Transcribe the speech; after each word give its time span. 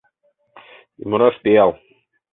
Ӱмыраш 1.01 1.35
пиал 1.43 1.71